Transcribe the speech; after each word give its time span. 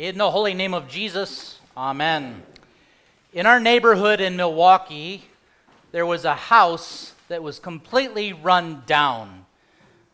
In 0.00 0.16
the 0.16 0.30
holy 0.30 0.54
name 0.54 0.72
of 0.72 0.88
Jesus, 0.88 1.58
amen. 1.76 2.42
In 3.34 3.44
our 3.44 3.60
neighborhood 3.60 4.18
in 4.18 4.34
Milwaukee, 4.34 5.26
there 5.92 6.06
was 6.06 6.24
a 6.24 6.34
house 6.34 7.12
that 7.28 7.42
was 7.42 7.58
completely 7.58 8.32
run 8.32 8.82
down. 8.86 9.44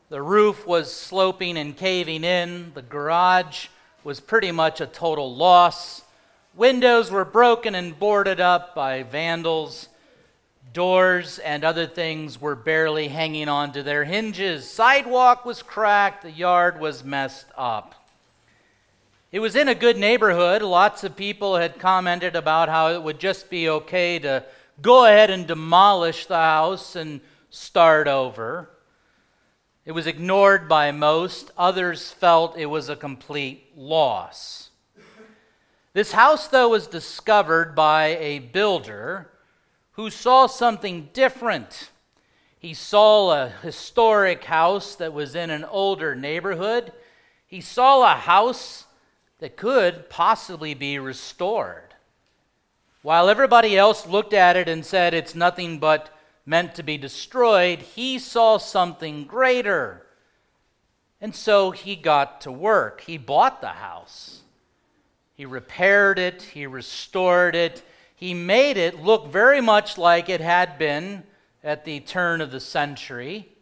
The 0.09 0.21
roof 0.21 0.67
was 0.67 0.93
sloping 0.93 1.57
and 1.57 1.77
caving 1.77 2.25
in, 2.25 2.73
the 2.75 2.83
garage 2.83 3.69
was 4.03 4.19
pretty 4.19 4.51
much 4.51 4.81
a 4.81 4.87
total 4.87 5.33
loss. 5.33 6.03
Windows 6.57 7.13
were 7.13 7.25
broken 7.25 7.77
and 7.77 7.97
boarded 7.97 8.41
up 8.41 8.75
by 8.75 9.05
vandals. 9.05 9.89
Doors 10.73 11.39
and 11.39 11.63
other 11.63 11.87
things 11.87 12.41
were 12.41 12.57
barely 12.57 13.07
hanging 13.07 13.49
on 13.49 13.71
to 13.75 13.85
their 13.85 14.03
hinges. 14.03 14.69
Sidewalk 14.69 15.45
was 15.45 15.63
cracked. 15.63 16.25
The 16.25 16.33
yard 16.33 16.81
was 16.81 17.05
messed 17.05 17.47
up. 17.57 17.96
It 19.37 19.41
was 19.41 19.55
in 19.55 19.69
a 19.69 19.75
good 19.75 19.99
neighborhood. 19.99 20.63
Lots 20.63 21.05
of 21.05 21.15
people 21.15 21.57
had 21.57 21.79
commented 21.79 22.35
about 22.35 22.71
how 22.71 22.93
it 22.93 23.03
would 23.03 23.21
just 23.21 23.51
be 23.51 23.69
okay 23.69 24.19
to 24.21 24.43
go 24.81 25.05
ahead 25.05 25.29
and 25.29 25.47
demolish 25.47 26.25
the 26.25 26.37
house 26.37 26.97
and 26.97 27.21
start 27.51 28.09
over. 28.09 28.71
It 29.85 29.93
was 29.93 30.07
ignored 30.07 30.71
by 30.71 30.91
most. 30.91 31.51
Others 31.59 32.13
felt 32.13 32.57
it 32.57 32.65
was 32.65 32.89
a 32.89 32.97
complete 32.97 33.77
loss. 33.77 34.71
This 35.93 36.13
house, 36.13 36.49
though, 36.49 36.71
was 36.71 36.87
discovered 36.87 37.75
by 37.75 38.17
a 38.17 38.39
builder 38.39 39.31
who 39.93 40.09
saw 40.09 40.47
something 40.47 41.11
different. 41.13 41.91
He 42.59 42.73
saw 42.73 43.33
a 43.33 43.51
historic 43.51 44.45
house 44.45 44.95
that 44.95 45.13
was 45.13 45.35
in 45.35 45.51
an 45.51 45.65
older 45.65 46.15
neighborhood. 46.15 46.91
He 47.47 47.61
saw 47.61 48.03
a 48.03 48.17
house 48.17 48.86
that 49.39 49.57
could 49.57 50.09
possibly 50.09 50.75
be 50.75 50.99
restored. 50.99 51.95
While 53.03 53.29
everybody 53.29 53.77
else 53.77 54.07
looked 54.07 54.33
at 54.33 54.57
it 54.57 54.69
and 54.69 54.85
said 54.85 55.15
it's 55.15 55.35
nothing 55.35 55.79
but 55.79 56.11
meant 56.45 56.75
to 56.75 56.83
be 56.83 56.97
destroyed, 56.97 57.81
he 57.81 58.19
saw 58.19 58.57
something 58.57 59.25
greater. 59.25 60.07
And 61.21 61.35
so 61.35 61.71
he 61.71 61.97
got 61.97 62.41
to 62.43 62.53
work. 62.53 63.03
He 63.03 63.19
bought 63.19 63.61
the 63.61 63.69
house. 63.69 64.43
He 65.35 65.45
repaired 65.45 66.19
it, 66.19 66.43
he 66.43 66.67
restored 66.67 67.55
it, 67.55 67.83
he 68.15 68.33
made 68.33 68.79
it 68.79 69.03
look 69.03 69.29
very 69.29 69.61
much 69.61 69.99
like 69.99 70.31
it 70.31 70.41
had 70.41 70.79
been 70.79 71.25
at 71.63 71.85
the 71.85 72.01
turn 72.01 72.41
of 72.41 72.51
the 72.51 72.61
century 72.61 73.56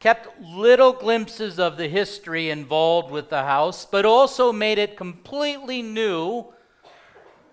kept 0.00 0.40
little 0.40 0.94
glimpses 0.94 1.58
of 1.58 1.76
the 1.76 1.86
history 1.86 2.48
involved 2.48 3.10
with 3.10 3.28
the 3.28 3.42
house, 3.42 3.84
but 3.84 4.06
also 4.06 4.50
made 4.50 4.78
it 4.78 4.96
completely 4.96 5.82
new 5.82 6.46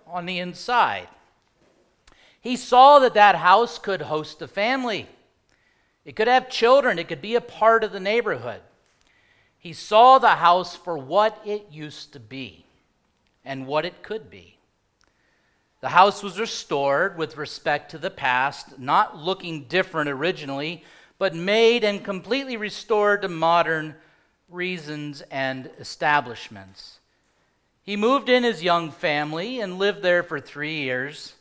on 0.08 0.26
the 0.26 0.39
inside. 0.39 1.09
He 2.39 2.56
saw 2.56 3.00
that 3.00 3.14
that 3.14 3.36
house 3.36 3.78
could 3.78 4.04
host 4.04 4.42
a 4.42 4.48
family. 4.48 5.08
It 6.06 6.16
could 6.16 6.30
have 6.30 6.50
children. 6.50 6.98
It 6.98 7.09
could 7.09 7.22
be 7.22 7.36
a 7.36 7.42
part 7.42 7.84
of 7.84 7.92
the 7.92 8.00
neighborhood. 8.00 8.61
He 9.58 9.73
saw 9.73 10.17
the 10.17 10.36
house 10.36 10.73
for 10.73 10.98
what 10.98 11.42
it 11.45 11.67
used 11.70 12.14
to 12.14 12.20
be 12.22 12.66
and 13.44 13.67
what 13.67 13.84
it 13.84 14.02
could 14.02 14.30
be. 14.30 14.58
The 15.82 15.89
house 15.89 16.23
was 16.23 16.39
restored 16.39 17.17
with 17.17 17.36
respect 17.36 17.92
to 17.92 17.98
the 17.98 18.09
past, 18.09 18.80
not 18.80 19.17
looking 19.17 19.66
different 19.66 20.09
originally, 20.09 20.86
but 21.20 21.34
made 21.34 21.84
and 21.84 22.04
completely 22.04 22.58
restored 22.58 23.22
to 23.22 23.28
modern 23.28 23.96
reasons 24.50 25.22
and 25.32 25.70
establishments. 25.80 27.00
He 27.82 27.96
moved 27.96 28.30
in 28.30 28.44
his 28.44 28.64
young 28.64 28.92
family 28.92 29.60
and 29.60 29.80
lived 29.80 30.02
there 30.02 30.23
for 30.23 30.40
three 30.40 30.76
years. 30.76 31.34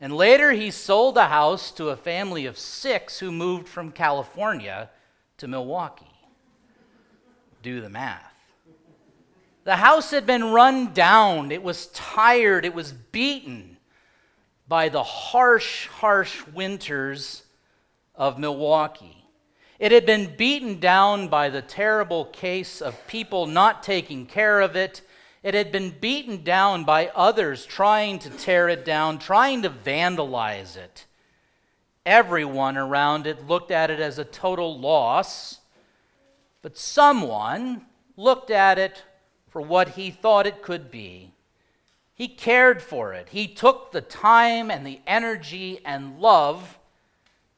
And 0.00 0.14
later 0.14 0.52
he 0.52 0.70
sold 0.70 1.14
the 1.14 1.26
house 1.26 1.70
to 1.72 1.88
a 1.88 1.96
family 1.96 2.46
of 2.46 2.58
six 2.58 3.18
who 3.18 3.32
moved 3.32 3.68
from 3.68 3.92
California 3.92 4.90
to 5.38 5.48
Milwaukee. 5.48 6.06
Do 7.62 7.80
the 7.80 7.88
math. 7.88 8.22
The 9.64 9.76
house 9.76 10.10
had 10.10 10.26
been 10.26 10.44
run 10.44 10.92
down, 10.94 11.52
it 11.52 11.62
was 11.62 11.88
tired, 11.88 12.64
it 12.64 12.74
was 12.74 12.92
beaten 12.92 13.76
by 14.66 14.88
the 14.88 15.02
harsh, 15.02 15.88
harsh 15.88 16.46
winters 16.46 17.42
of 18.18 18.38
Milwaukee. 18.38 19.24
It 19.78 19.92
had 19.92 20.04
been 20.04 20.34
beaten 20.36 20.80
down 20.80 21.28
by 21.28 21.48
the 21.48 21.62
terrible 21.62 22.24
case 22.26 22.82
of 22.82 23.06
people 23.06 23.46
not 23.46 23.84
taking 23.84 24.26
care 24.26 24.60
of 24.60 24.74
it. 24.74 25.02
It 25.44 25.54
had 25.54 25.70
been 25.70 25.94
beaten 26.00 26.42
down 26.42 26.84
by 26.84 27.12
others 27.14 27.64
trying 27.64 28.18
to 28.18 28.30
tear 28.30 28.68
it 28.68 28.84
down, 28.84 29.20
trying 29.20 29.62
to 29.62 29.70
vandalize 29.70 30.76
it. 30.76 31.06
Everyone 32.04 32.76
around 32.76 33.28
it 33.28 33.46
looked 33.46 33.70
at 33.70 33.90
it 33.90 34.00
as 34.00 34.18
a 34.18 34.24
total 34.24 34.78
loss, 34.78 35.60
but 36.60 36.76
someone 36.76 37.86
looked 38.16 38.50
at 38.50 38.78
it 38.80 39.04
for 39.48 39.62
what 39.62 39.90
he 39.90 40.10
thought 40.10 40.46
it 40.46 40.62
could 40.62 40.90
be. 40.90 41.32
He 42.14 42.26
cared 42.26 42.82
for 42.82 43.12
it. 43.12 43.28
He 43.28 43.46
took 43.46 43.92
the 43.92 44.00
time 44.00 44.72
and 44.72 44.84
the 44.84 45.00
energy 45.06 45.78
and 45.84 46.18
love 46.18 46.77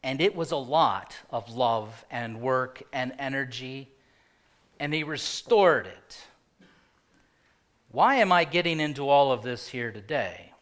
and 0.02 0.20
it 0.20 0.34
was 0.34 0.52
a 0.52 0.56
lot 0.56 1.16
of 1.30 1.50
love 1.54 2.04
and 2.10 2.40
work 2.40 2.82
and 2.92 3.12
energy, 3.18 3.88
and 4.78 4.94
he 4.94 5.04
restored 5.04 5.86
it. 5.86 6.26
Why 7.92 8.16
am 8.16 8.32
I 8.32 8.44
getting 8.44 8.80
into 8.80 9.08
all 9.08 9.32
of 9.32 9.42
this 9.42 9.68
here 9.68 9.90
today? 9.90 10.52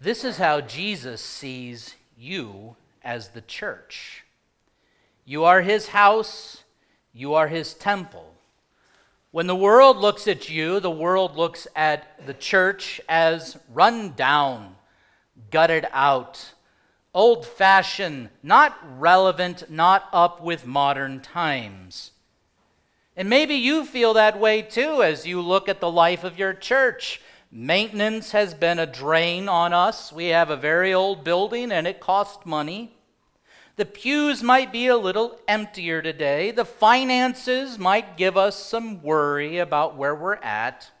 This 0.00 0.24
is 0.24 0.36
how 0.36 0.60
Jesus 0.60 1.20
sees 1.20 1.94
you 2.16 2.76
as 3.02 3.30
the 3.30 3.40
church. 3.40 4.24
You 5.24 5.44
are 5.44 5.62
his 5.62 5.88
house, 5.88 6.62
you 7.12 7.34
are 7.34 7.48
his 7.48 7.74
temple. 7.74 8.34
When 9.30 9.46
the 9.46 9.56
world 9.56 9.98
looks 9.98 10.26
at 10.26 10.48
you, 10.48 10.80
the 10.80 10.90
world 10.90 11.36
looks 11.36 11.66
at 11.76 12.26
the 12.26 12.34
church 12.34 13.00
as 13.08 13.58
run 13.72 14.14
down, 14.14 14.74
gutted 15.50 15.86
out, 15.92 16.52
old 17.18 17.44
fashioned, 17.44 18.28
not 18.44 18.78
relevant, 18.96 19.68
not 19.68 20.08
up 20.12 20.40
with 20.40 20.64
modern 20.64 21.18
times. 21.18 22.12
And 23.16 23.28
maybe 23.28 23.56
you 23.56 23.84
feel 23.84 24.14
that 24.14 24.38
way 24.38 24.62
too 24.62 25.02
as 25.02 25.26
you 25.26 25.40
look 25.40 25.68
at 25.68 25.80
the 25.80 25.90
life 25.90 26.22
of 26.22 26.38
your 26.38 26.54
church. 26.54 27.20
Maintenance 27.50 28.30
has 28.30 28.54
been 28.54 28.78
a 28.78 28.86
drain 28.86 29.48
on 29.48 29.72
us. 29.72 30.12
We 30.12 30.26
have 30.26 30.48
a 30.48 30.56
very 30.56 30.94
old 30.94 31.24
building 31.24 31.72
and 31.72 31.88
it 31.88 31.98
costs 31.98 32.46
money. 32.46 32.96
The 33.74 33.84
pews 33.84 34.40
might 34.40 34.70
be 34.70 34.86
a 34.86 34.96
little 34.96 35.40
emptier 35.48 36.00
today. 36.00 36.52
The 36.52 36.64
finances 36.64 37.80
might 37.80 38.16
give 38.16 38.36
us 38.36 38.54
some 38.54 39.02
worry 39.02 39.58
about 39.58 39.96
where 39.96 40.14
we're 40.14 40.36
at. 40.36 40.92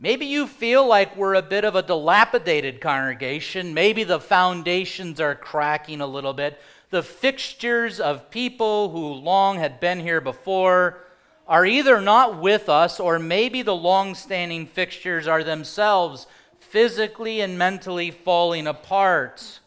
Maybe 0.00 0.26
you 0.26 0.46
feel 0.46 0.86
like 0.86 1.16
we're 1.16 1.34
a 1.34 1.42
bit 1.42 1.64
of 1.64 1.74
a 1.74 1.82
dilapidated 1.82 2.80
congregation. 2.80 3.74
Maybe 3.74 4.04
the 4.04 4.20
foundations 4.20 5.20
are 5.20 5.34
cracking 5.34 6.00
a 6.00 6.06
little 6.06 6.32
bit. 6.32 6.60
The 6.90 7.02
fixtures 7.02 7.98
of 7.98 8.30
people 8.30 8.90
who 8.90 9.12
long 9.12 9.58
had 9.58 9.80
been 9.80 9.98
here 9.98 10.20
before 10.20 10.98
are 11.48 11.66
either 11.66 12.00
not 12.00 12.38
with 12.40 12.68
us, 12.68 13.00
or 13.00 13.18
maybe 13.18 13.62
the 13.62 13.74
long 13.74 14.14
standing 14.14 14.66
fixtures 14.66 15.26
are 15.26 15.42
themselves 15.42 16.28
physically 16.60 17.40
and 17.40 17.58
mentally 17.58 18.12
falling 18.12 18.68
apart. 18.68 19.58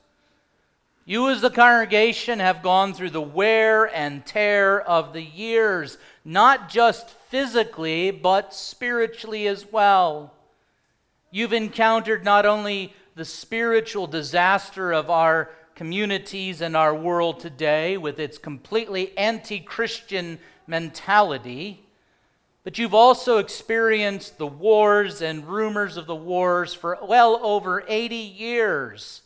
You, 1.04 1.30
as 1.30 1.42
the 1.42 1.50
congregation, 1.50 2.40
have 2.40 2.64
gone 2.64 2.94
through 2.94 3.10
the 3.10 3.22
wear 3.22 3.94
and 3.94 4.26
tear 4.26 4.80
of 4.80 5.12
the 5.12 5.24
years, 5.24 5.98
not 6.24 6.70
just 6.70 7.10
physically, 7.10 8.12
but 8.12 8.54
spiritually 8.54 9.48
as 9.48 9.72
well. 9.72 10.34
You've 11.32 11.54
encountered 11.54 12.24
not 12.24 12.46
only 12.46 12.94
the 13.16 13.26
spiritual 13.26 14.08
disaster 14.08 14.92
of 14.92 15.10
our 15.10 15.50
communities 15.76 16.62
and 16.62 16.76
our 16.76 16.94
world 16.94 17.40
today 17.40 17.98
with 17.98 18.20
its 18.20 18.38
completely 18.38 19.18
anti 19.18 19.60
Christian 19.60 20.40
mentality, 20.68 21.84
but 22.64 22.78
you've 22.78 22.94
also 22.94 23.38
experienced 23.38 24.38
the 24.38 24.48
wars 24.48 25.22
and 25.22 25.48
rumors 25.48 25.98
of 25.98 26.06
the 26.06 26.16
wars 26.16 26.74
for 26.74 26.98
well 27.02 27.40
over 27.42 27.84
80 27.88 28.16
years 28.16 29.22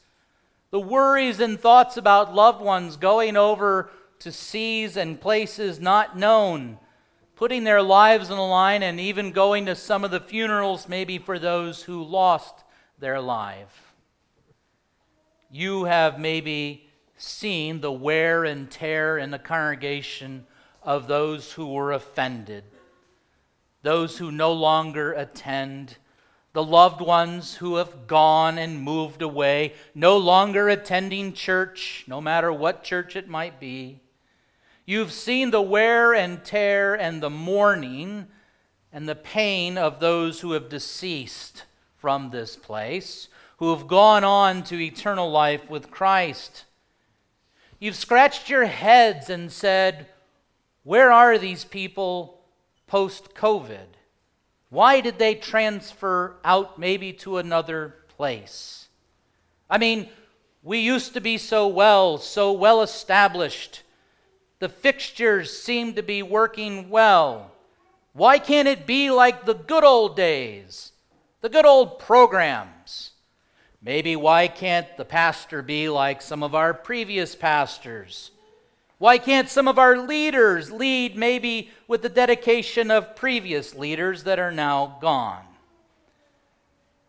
the 0.75 0.79
worries 0.81 1.39
and 1.39 1.57
thoughts 1.57 1.95
about 1.95 2.35
loved 2.35 2.61
ones 2.61 2.97
going 2.97 3.37
over 3.37 3.89
to 4.19 4.29
seas 4.29 4.97
and 4.97 5.21
places 5.21 5.79
not 5.79 6.17
known, 6.17 6.77
putting 7.35 7.63
their 7.63 7.81
lives 7.81 8.31
on 8.31 8.37
the 8.37 8.43
line, 8.43 8.83
and 8.83 8.99
even 8.99 9.31
going 9.31 9.65
to 9.65 9.75
some 9.75 10.03
of 10.03 10.11
the 10.11 10.19
funerals, 10.19 10.87
maybe 10.87 11.17
for 11.17 11.37
those 11.37 11.83
who 11.83 12.03
lost 12.03 12.63
their 12.97 13.19
life. 13.19 13.93
You 15.51 15.83
have 15.85 16.19
maybe 16.19 16.89
seen 17.17 17.81
the 17.81 17.91
wear 17.91 18.43
and 18.43 18.69
tear 18.69 19.17
in 19.17 19.31
the 19.31 19.39
congregation 19.39 20.45
of 20.83 21.07
those 21.07 21.53
who 21.53 21.67
were 21.67 21.91
offended. 21.91 22.63
those 23.85 24.17
who 24.17 24.31
no 24.31 24.51
longer 24.51 25.13
attend, 25.13 25.97
the 26.53 26.63
loved 26.63 26.99
ones 26.99 27.55
who 27.55 27.75
have 27.75 28.07
gone 28.07 28.57
and 28.57 28.81
moved 28.81 29.21
away, 29.21 29.73
no 29.93 30.17
longer 30.17 30.67
attending 30.67 31.31
church, 31.31 32.03
no 32.07 32.19
matter 32.19 32.51
what 32.51 32.83
church 32.83 33.15
it 33.15 33.29
might 33.29 33.59
be. 33.59 34.01
You've 34.85 35.11
seen 35.11 35.49
the 35.49 35.61
wear 35.61 36.13
and 36.13 36.43
tear 36.43 36.93
and 36.93 37.21
the 37.21 37.29
mourning 37.29 38.27
and 38.93 39.09
the 39.09 39.15
pain 39.15 39.77
of 39.77 39.99
those 39.99 40.41
who 40.41 40.51
have 40.51 40.69
deceased 40.69 41.63
from 41.97 42.29
this 42.29 42.55
place, 42.55 43.29
who 43.57 43.75
have 43.75 43.87
gone 43.87 44.23
on 44.23 44.63
to 44.65 44.79
eternal 44.79 45.31
life 45.31 45.67
with 45.69 45.89
Christ. 45.89 46.65
You've 47.79 47.95
scratched 47.95 48.49
your 48.49 48.65
heads 48.65 49.29
and 49.29 49.51
said, 49.51 50.07
Where 50.83 51.11
are 51.11 51.39
these 51.39 51.65
people 51.65 52.41
post 52.85 53.33
COVID? 53.33 53.87
Why 54.69 55.01
did 55.01 55.17
they 55.17 55.33
transfer 55.33 56.35
out 56.43 56.77
maybe 56.77 57.11
to 57.13 57.37
another 57.37 57.95
place? 58.17 58.87
I 59.67 59.79
mean, 59.79 60.09
we 60.61 60.79
used 60.79 61.13
to 61.13 61.21
be 61.21 61.37
so 61.39 61.67
well, 61.67 62.17
so 62.19 62.51
well 62.51 62.81
established. 62.81 63.81
The 64.59 64.69
fixtures 64.69 65.57
seem 65.57 65.93
to 65.93 66.03
be 66.03 66.23
working 66.23 66.89
well. 66.89 67.51
Why 68.13 68.39
can't 68.39 68.67
it 68.67 68.87
be 68.87 69.11
like 69.11 69.45
the 69.45 69.53
good 69.53 69.83
old 69.83 70.15
days, 70.15 70.93
the 71.41 71.49
good 71.49 71.65
old 71.65 71.99
programs? 71.99 73.11
Maybe 73.81 74.15
why 74.15 74.47
can't 74.47 74.87
the 74.97 75.05
pastor 75.05 75.61
be 75.61 75.89
like 75.89 76.21
some 76.21 76.41
of 76.41 76.55
our 76.55 76.73
previous 76.73 77.35
pastors? 77.35 78.31
Why 78.97 79.17
can't 79.17 79.49
some 79.49 79.67
of 79.67 79.77
our 79.77 79.97
leaders 79.97 80.71
lead 80.71 81.17
maybe 81.17 81.71
with 81.87 82.01
the 82.01 82.09
dedication 82.09 82.89
of 82.89 83.15
previous 83.15 83.75
leaders 83.75 84.23
that 84.23 84.39
are 84.39 84.51
now 84.51 84.97
gone? 85.01 85.43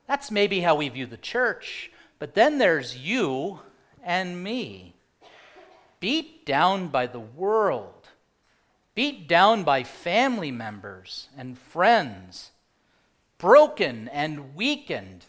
That's 0.08 0.30
maybe 0.30 0.60
how 0.60 0.74
we 0.74 0.88
view 0.88 1.06
the 1.06 1.16
church. 1.16 1.92
But 2.18 2.34
then 2.34 2.58
there's 2.58 2.96
you 2.96 3.60
and 4.02 4.42
me, 4.42 4.95
beat 6.00 6.44
down 6.46 6.88
by 6.88 7.06
the 7.06 7.20
world, 7.20 8.08
beat 8.94 9.28
down 9.28 9.62
by 9.62 9.82
family 9.82 10.50
members 10.50 11.28
and 11.36 11.58
friends, 11.58 12.50
broken 13.38 14.08
and 14.08 14.54
weakened, 14.54 15.24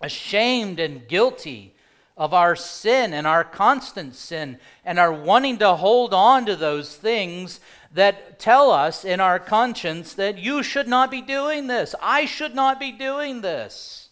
ashamed 0.00 0.80
and 0.80 1.06
guilty 1.08 1.74
of 2.16 2.34
our 2.34 2.54
sin 2.54 3.14
and 3.14 3.26
our 3.26 3.42
constant 3.42 4.14
sin 4.14 4.58
and 4.84 4.98
are 4.98 5.12
wanting 5.12 5.56
to 5.56 5.74
hold 5.76 6.12
on 6.12 6.44
to 6.44 6.54
those 6.54 6.94
things 6.94 7.60
that 7.92 8.38
tell 8.38 8.70
us 8.70 9.04
in 9.06 9.20
our 9.20 9.38
conscience 9.38 10.14
that 10.14 10.38
you 10.38 10.62
should 10.62 10.86
not 10.86 11.10
be 11.10 11.22
doing 11.22 11.66
this, 11.66 11.94
I 12.00 12.26
should 12.26 12.54
not 12.54 12.78
be 12.78 12.92
doing 12.92 13.40
this. 13.40 14.09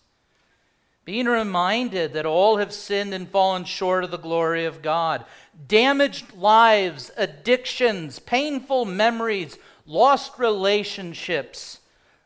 Being 1.08 1.24
reminded 1.24 2.12
that 2.12 2.26
all 2.26 2.58
have 2.58 2.70
sinned 2.70 3.14
and 3.14 3.26
fallen 3.26 3.64
short 3.64 4.04
of 4.04 4.10
the 4.10 4.18
glory 4.18 4.66
of 4.66 4.82
God. 4.82 5.24
Damaged 5.66 6.34
lives, 6.34 7.10
addictions, 7.16 8.18
painful 8.18 8.84
memories, 8.84 9.56
lost 9.86 10.38
relationships, 10.38 11.78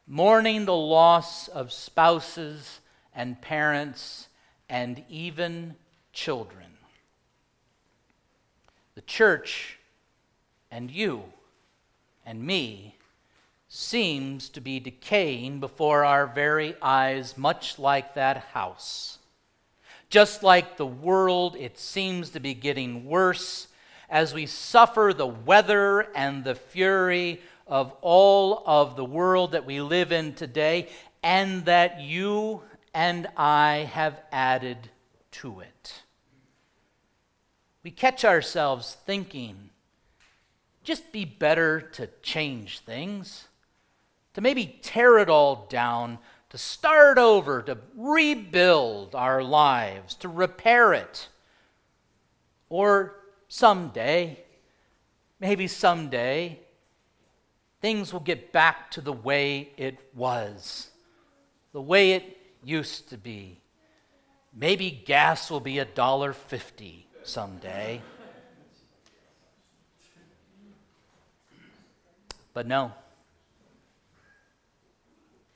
mourning 0.08 0.64
the 0.64 0.74
loss 0.74 1.46
of 1.46 1.72
spouses 1.72 2.80
and 3.14 3.40
parents 3.40 4.26
and 4.68 5.04
even 5.08 5.76
children. 6.12 6.66
The 8.96 9.02
church 9.02 9.78
and 10.72 10.90
you 10.90 11.22
and 12.26 12.42
me 12.42 12.96
seems 13.74 14.50
to 14.50 14.60
be 14.60 14.78
decaying 14.78 15.58
before 15.58 16.04
our 16.04 16.26
very 16.26 16.76
eyes, 16.82 17.38
much 17.38 17.78
like 17.78 18.14
that 18.14 18.36
house. 18.52 19.16
Just 20.10 20.42
like 20.42 20.76
the 20.76 20.84
world, 20.84 21.56
it 21.56 21.78
seems 21.78 22.28
to 22.30 22.38
be 22.38 22.52
getting 22.52 23.06
worse 23.06 23.68
as 24.10 24.34
we 24.34 24.44
suffer 24.44 25.14
the 25.16 25.26
weather 25.26 26.02
and 26.14 26.44
the 26.44 26.54
fury 26.54 27.40
of 27.66 27.96
all 28.02 28.62
of 28.66 28.94
the 28.94 29.06
world 29.06 29.52
that 29.52 29.64
we 29.64 29.80
live 29.80 30.12
in 30.12 30.34
today, 30.34 30.90
and 31.22 31.64
that 31.64 31.98
you 31.98 32.60
and 32.92 33.26
I 33.38 33.88
have 33.90 34.20
added 34.30 34.76
to 35.30 35.60
it. 35.60 36.02
We 37.82 37.90
catch 37.90 38.22
ourselves 38.22 38.98
thinking, 39.06 39.70
just 40.84 41.10
be 41.10 41.24
better 41.24 41.80
to 41.80 42.10
change 42.20 42.80
things, 42.80 43.48
to 44.34 44.40
maybe 44.40 44.78
tear 44.82 45.18
it 45.18 45.28
all 45.28 45.66
down, 45.68 46.18
to 46.50 46.58
start 46.58 47.18
over, 47.18 47.62
to 47.62 47.78
rebuild 47.96 49.14
our 49.14 49.42
lives, 49.42 50.14
to 50.16 50.28
repair 50.28 50.92
it. 50.92 51.28
Or 52.68 53.16
someday, 53.48 54.38
maybe 55.40 55.66
someday, 55.66 56.58
things 57.80 58.12
will 58.12 58.20
get 58.20 58.52
back 58.52 58.90
to 58.92 59.00
the 59.00 59.12
way 59.12 59.70
it 59.76 59.98
was, 60.14 60.90
the 61.72 61.82
way 61.82 62.12
it 62.12 62.36
used 62.64 63.10
to 63.10 63.18
be. 63.18 63.58
Maybe 64.54 64.90
gas 64.90 65.50
will 65.50 65.60
be 65.60 65.78
a 65.78 65.84
dollar 65.84 66.32
fifty 66.32 67.06
someday. 67.22 68.00
But 72.54 72.66
no. 72.66 72.92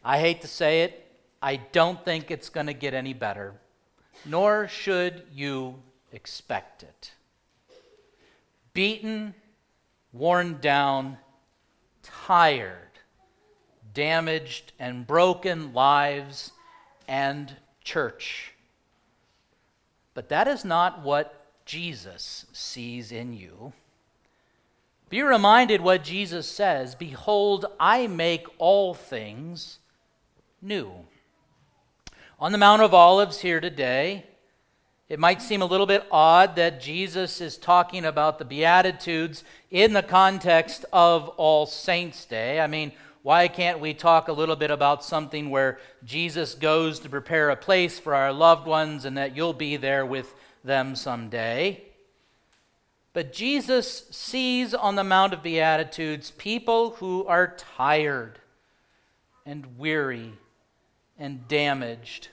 I 0.07 0.21
hate 0.21 0.43
to 0.43 0.47
say 0.47 0.83
it, 0.83 1.05
I 1.43 1.57
don't 1.57 2.05
think 2.05 2.31
it's 2.31 2.49
going 2.49 2.69
to 2.69 2.73
get 2.73 2.95
any 2.95 3.13
better, 3.13 3.55
nor 4.25 4.69
should 4.69 5.25
you 5.35 5.83
expect 6.13 6.85
it. 6.85 7.11
Beaten, 8.73 9.35
worn 10.13 10.59
down, 10.61 11.19
tired, 12.05 13.01
damaged, 13.95 14.75
and 14.79 15.09
broken 15.09 15.73
lives 15.73 16.53
and 17.09 17.57
church. 17.83 18.53
But 20.15 20.29
that 20.29 20.47
is 20.47 20.65
not 20.65 21.03
what 21.03 21.49
Jesus 21.65 22.47
sees 22.53 23.11
in 23.11 23.33
you. 23.33 23.73
Be 25.09 25.23
reminded 25.23 25.81
what 25.81 26.05
Jesus 26.05 26.49
says 26.49 26.95
Behold, 26.95 27.67
I 27.81 28.07
make 28.07 28.47
all 28.59 28.95
things 28.95 29.81
new. 30.67 30.91
On 32.41 32.51
the 32.51 32.59
Mount 32.59 32.83
of 32.83 32.93
Olives 32.93 33.41
here 33.41 33.61
today, 33.61 34.27
it 35.09 35.21
might 35.21 35.41
seem 35.41 35.63
a 35.63 35.67
little 35.67 35.87
bit 35.87 36.05
odd 36.11 36.57
that 36.57 36.81
Jesus 36.81 37.41
is 37.41 37.57
talking 37.57 38.05
about 38.05 38.41
the 38.41 38.45
Beatitudes 38.45 39.45
in 39.71 39.93
the 39.93 40.03
context 40.03 40.85
of 40.93 41.29
All 41.31 41.67
Saints' 41.67 42.25
Day. 42.25 42.59
I 42.59 42.67
mean, 42.67 42.91
why 43.23 43.47
can't 43.47 43.79
we 43.79 43.95
talk 43.95 44.27
a 44.27 44.33
little 44.33 44.57
bit 44.57 44.73
about 44.73 45.05
something 45.05 45.51
where 45.51 45.79
Jesus 46.05 46.55
goes 46.55 46.99
to 47.01 47.09
prepare 47.09 47.51
a 47.51 47.57
place 47.57 48.01
for 48.01 48.17
our 48.17 48.33
loved 48.33 48.67
ones 48.67 49.05
and 49.05 49.17
that 49.17 49.37
you'll 49.37 49.53
be 49.53 49.77
there 49.77 50.05
with 50.05 50.35
them 50.65 50.97
someday? 50.97 51.81
But 53.13 53.33
Jesus 53.33 54.09
sees 54.11 54.75
on 54.75 54.97
the 54.97 55.05
Mount 55.05 55.33
of 55.33 55.45
Beatitudes 55.45 56.33
people 56.33 56.91
who 56.91 57.25
are 57.27 57.55
tired 57.57 58.41
and 59.47 59.79
weary 59.79 60.33
and 61.19 61.49
damaged, 61.49 62.29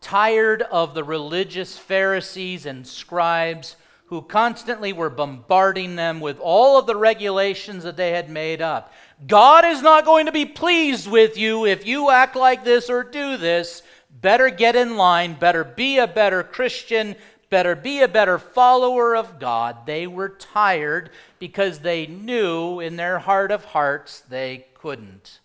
tired 0.00 0.62
of 0.62 0.94
the 0.94 1.04
religious 1.04 1.76
Pharisees 1.76 2.66
and 2.66 2.86
scribes 2.86 3.76
who 4.06 4.22
constantly 4.22 4.92
were 4.92 5.08
bombarding 5.08 5.94
them 5.94 6.18
with 6.18 6.38
all 6.40 6.78
of 6.78 6.86
the 6.86 6.96
regulations 6.96 7.84
that 7.84 7.96
they 7.96 8.10
had 8.10 8.28
made 8.28 8.60
up. 8.60 8.92
God 9.26 9.64
is 9.64 9.82
not 9.82 10.04
going 10.04 10.26
to 10.26 10.32
be 10.32 10.46
pleased 10.46 11.08
with 11.08 11.38
you 11.38 11.64
if 11.64 11.86
you 11.86 12.10
act 12.10 12.34
like 12.34 12.64
this 12.64 12.90
or 12.90 13.04
do 13.04 13.36
this. 13.36 13.82
Better 14.10 14.50
get 14.50 14.74
in 14.74 14.96
line, 14.96 15.34
better 15.34 15.62
be 15.62 15.98
a 15.98 16.08
better 16.08 16.42
Christian, 16.42 17.14
better 17.50 17.76
be 17.76 18.00
a 18.00 18.08
better 18.08 18.38
follower 18.38 19.14
of 19.14 19.38
God. 19.38 19.86
They 19.86 20.08
were 20.08 20.30
tired 20.30 21.10
because 21.38 21.78
they 21.78 22.06
knew 22.06 22.80
in 22.80 22.96
their 22.96 23.20
heart 23.20 23.52
of 23.52 23.64
hearts 23.66 24.20
they 24.28 24.66
couldn't. 24.74 25.38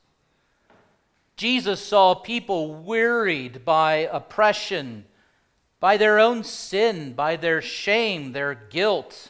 Jesus 1.36 1.82
saw 1.82 2.16
people 2.16 2.76
wearied 2.76 3.66
by 3.66 4.10
oppression 4.12 5.06
by 5.86 5.98
their 5.98 6.20
own 6.20 6.44
sin, 6.44 7.14
by 7.14 7.36
their 7.36 7.62
shame, 7.62 8.32
their 8.32 8.56
guilt. 8.56 9.30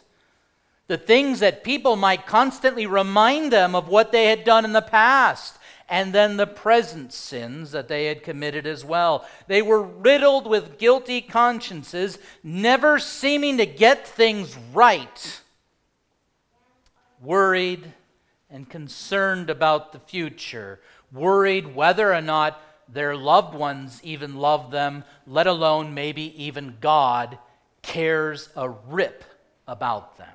The 0.88 0.98
things 0.98 1.40
that 1.42 1.66
people 1.66 1.98
might 1.98 2.28
constantly 2.28 2.86
remind 2.86 3.52
them 3.52 3.76
of 3.76 3.90
what 3.90 4.14
they 4.14 4.28
had 4.28 4.46
done 4.46 4.64
in 4.64 4.72
the 4.72 4.82
past, 4.82 5.58
and 5.90 6.14
then 6.14 6.38
the 6.38 6.48
present 6.48 7.12
sins 7.12 7.72
that 7.72 7.88
they 7.88 8.06
had 8.06 8.24
committed 8.24 8.66
as 8.66 8.86
well. 8.86 9.26
They 9.48 9.62
were 9.62 9.82
riddled 9.82 10.48
with 10.48 10.78
guilty 10.78 11.22
consciences, 11.22 12.20
never 12.42 13.00
seeming 13.00 13.58
to 13.58 13.66
get 13.66 14.08
things 14.08 14.56
right, 14.74 15.42
worried 17.22 17.94
and 18.50 18.70
concerned 18.70 19.50
about 19.50 19.92
the 19.92 20.00
future, 20.00 20.80
worried 21.16 21.74
whether 21.76 22.14
or 22.14 22.22
not 22.22 22.62
their 22.88 23.16
loved 23.16 23.56
ones 23.56 24.00
even 24.04 24.36
love 24.36 24.70
them, 24.72 25.04
let 25.26 25.48
alone 25.48 25.94
maybe 25.94 26.44
even 26.44 26.78
God 26.80 27.40
cares 27.82 28.50
a 28.56 28.70
rip 28.70 29.24
about 29.68 30.18
them. 30.18 30.28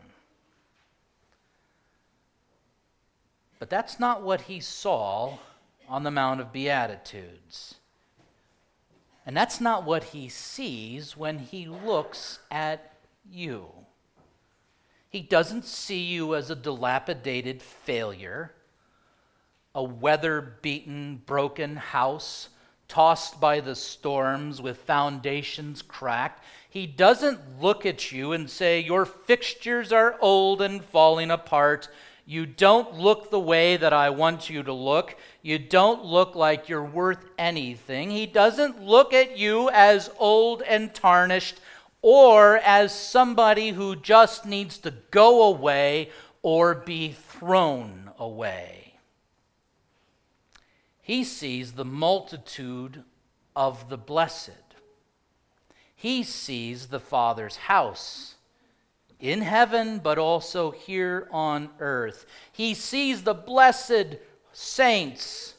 But 3.60 3.70
that's 3.70 4.00
not 4.00 4.22
what 4.22 4.42
he 4.42 4.58
saw 4.58 5.37
on 5.88 6.02
the 6.02 6.10
Mount 6.10 6.40
of 6.40 6.52
Beatitudes. 6.52 7.75
And 9.26 9.37
that's 9.37 9.60
not 9.60 9.84
what 9.84 10.04
he 10.04 10.28
sees 10.28 11.16
when 11.16 11.38
he 11.38 11.66
looks 11.66 12.38
at 12.50 12.94
you. 13.30 13.66
He 15.10 15.20
doesn't 15.20 15.64
see 15.64 16.00
you 16.00 16.34
as 16.34 16.50
a 16.50 16.56
dilapidated 16.56 17.60
failure, 17.60 18.54
a 19.74 19.82
weather 19.82 20.56
beaten, 20.62 21.22
broken 21.26 21.76
house 21.76 22.48
tossed 22.88 23.40
by 23.40 23.60
the 23.60 23.74
storms 23.74 24.60
with 24.60 24.76
foundations 24.78 25.80
cracked. 25.80 26.44
He 26.68 26.86
doesn't 26.86 27.60
look 27.60 27.86
at 27.86 28.10
you 28.10 28.32
and 28.32 28.50
say, 28.50 28.80
Your 28.80 29.04
fixtures 29.04 29.92
are 29.92 30.16
old 30.20 30.60
and 30.60 30.84
falling 30.84 31.30
apart. 31.30 31.88
You 32.26 32.46
don't 32.46 32.94
look 32.94 33.30
the 33.30 33.40
way 33.40 33.76
that 33.76 33.92
I 33.92 34.10
want 34.10 34.50
you 34.50 34.62
to 34.62 34.72
look. 34.72 35.16
You 35.42 35.58
don't 35.58 36.04
look 36.04 36.34
like 36.34 36.68
you're 36.68 36.84
worth 36.84 37.24
anything. 37.38 38.10
He 38.10 38.26
doesn't 38.26 38.82
look 38.82 39.12
at 39.12 39.38
you 39.38 39.70
as 39.70 40.10
old 40.18 40.62
and 40.62 40.94
tarnished 40.94 41.60
or 42.02 42.58
as 42.58 42.94
somebody 42.94 43.70
who 43.70 43.96
just 43.96 44.46
needs 44.46 44.78
to 44.78 44.94
go 45.10 45.42
away 45.44 46.10
or 46.42 46.74
be 46.74 47.12
thrown 47.12 48.10
away. 48.18 48.79
He 51.02 51.25
sees 51.25 51.73
the 51.73 51.85
multitude 51.85 53.04
of 53.57 53.88
the 53.88 53.99
blessed. 53.99 54.50
He 55.95 56.23
sees 56.23 56.87
the 56.87 57.00
Father's 57.00 57.57
house 57.57 58.37
in 59.19 59.42
heaven, 59.42 59.99
but 59.99 60.19
also 60.19 60.71
here 60.71 61.28
on 61.30 61.69
earth. 61.78 62.26
He 62.52 62.75
sees 62.75 63.23
the 63.23 63.35
blessed 63.35 64.16
saints 64.52 65.54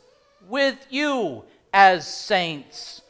with 0.48 0.86
you 0.90 1.44
as 1.74 2.08
saints. 2.08 3.02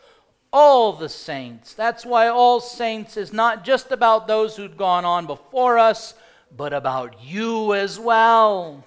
All 0.54 0.92
the 0.92 1.08
saints. 1.08 1.74
That's 1.74 2.06
why 2.06 2.28
all 2.28 2.60
saints 2.60 3.16
is 3.16 3.32
not 3.32 3.64
just 3.64 3.92
about 3.92 4.28
those 4.28 4.58
who'd 4.58 4.76
gone 4.76 5.06
on 5.06 5.26
before 5.26 5.80
us, 5.80 6.14
but 6.56 6.74
about 6.74 7.24
you 7.24 7.74
as 7.74 7.98
well. 7.98 8.84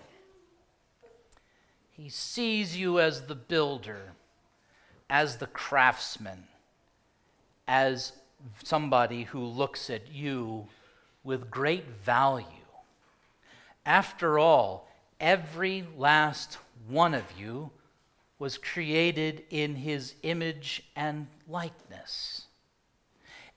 He 1.97 2.09
sees 2.09 2.77
you 2.77 2.99
as 2.99 3.23
the 3.23 3.37
builder, 3.37 4.15
as 5.09 5.37
the 5.37 5.47
craftsman, 5.47 6.49
as 7.69 8.13
somebody 8.65 9.23
who 9.23 9.45
looks 9.45 9.89
at 9.89 10.13
you 10.13 10.67
with 11.23 11.51
great 11.51 11.87
value. 12.05 12.47
After 13.87 14.41
all, 14.41 14.89
every 15.21 15.87
last 15.97 16.59
one 16.89 17.15
of 17.15 17.25
you 17.39 17.71
was 18.41 18.59
created 18.59 19.45
in 19.51 19.77
his 19.77 20.17
image 20.25 20.83
and 20.97 21.29
likeness. 21.49 22.47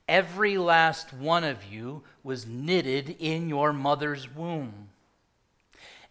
Every 0.08 0.60
last 0.60 1.12
one 1.12 1.44
of 1.44 1.65
you 1.65 2.03
was 2.24 2.46
knitted 2.46 3.15
in 3.20 3.50
your 3.50 3.74
mother's 3.74 4.34
womb. 4.34 4.89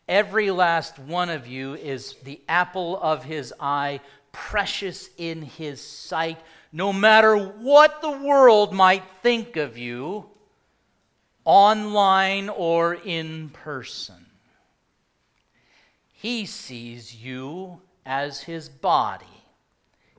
Every 0.08 0.50
last 0.50 0.98
one 0.98 1.30
of 1.30 1.46
you 1.46 1.75
is 1.75 2.14
the 2.22 2.40
apple 2.48 2.98
of 3.02 3.25
his 3.25 3.52
eye, 3.58 4.00
precious 4.30 5.10
in 5.18 5.42
his 5.42 5.80
sight. 5.80 6.38
No 6.72 6.92
matter 6.92 7.36
what 7.36 8.02
the 8.02 8.10
world 8.10 8.72
might 8.72 9.02
think 9.22 9.56
of 9.56 9.76
you, 9.76 10.26
online 11.44 12.48
or 12.48 12.94
in 12.94 13.48
person. 13.50 14.26
He 16.12 16.44
sees 16.46 17.14
you 17.14 17.80
as 18.04 18.42
his 18.42 18.68
body, 18.68 19.26